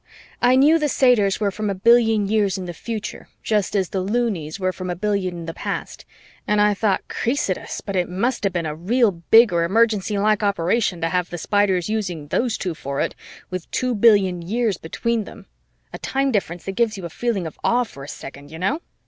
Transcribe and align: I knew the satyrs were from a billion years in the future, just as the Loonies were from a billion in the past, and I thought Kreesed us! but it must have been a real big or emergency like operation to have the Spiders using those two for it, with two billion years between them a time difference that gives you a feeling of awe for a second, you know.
I 0.41 0.55
knew 0.55 0.79
the 0.79 0.89
satyrs 0.89 1.39
were 1.39 1.51
from 1.51 1.69
a 1.69 1.75
billion 1.75 2.27
years 2.27 2.57
in 2.57 2.65
the 2.65 2.73
future, 2.73 3.27
just 3.43 3.75
as 3.75 3.89
the 3.89 4.01
Loonies 4.01 4.59
were 4.59 4.73
from 4.73 4.89
a 4.89 4.95
billion 4.95 5.37
in 5.37 5.45
the 5.45 5.53
past, 5.53 6.05
and 6.47 6.59
I 6.59 6.73
thought 6.73 7.07
Kreesed 7.07 7.55
us! 7.55 7.81
but 7.81 7.95
it 7.95 8.09
must 8.09 8.43
have 8.43 8.51
been 8.51 8.65
a 8.65 8.73
real 8.73 9.11
big 9.11 9.53
or 9.53 9.63
emergency 9.63 10.17
like 10.17 10.41
operation 10.41 11.01
to 11.01 11.09
have 11.09 11.29
the 11.29 11.37
Spiders 11.37 11.87
using 11.87 12.29
those 12.29 12.57
two 12.57 12.73
for 12.73 12.99
it, 12.99 13.13
with 13.51 13.69
two 13.69 13.93
billion 13.93 14.41
years 14.41 14.77
between 14.77 15.25
them 15.25 15.45
a 15.93 15.99
time 15.99 16.31
difference 16.31 16.65
that 16.65 16.71
gives 16.71 16.97
you 16.97 17.05
a 17.05 17.09
feeling 17.11 17.45
of 17.45 17.59
awe 17.63 17.83
for 17.83 18.03
a 18.03 18.07
second, 18.07 18.49
you 18.49 18.57
know. 18.57 18.81